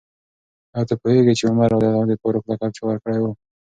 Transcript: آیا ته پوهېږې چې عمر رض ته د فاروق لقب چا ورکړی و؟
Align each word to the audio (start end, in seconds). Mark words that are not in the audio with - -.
آیا 0.75 0.87
ته 0.89 0.93
پوهېږې 1.01 1.33
چې 1.39 1.43
عمر 1.51 1.67
رض 1.73 1.85
ته 1.97 2.01
د 2.09 2.11
فاروق 2.21 2.43
لقب 2.51 2.71
چا 2.77 2.83
ورکړی 2.87 3.19
و؟ 3.21 3.25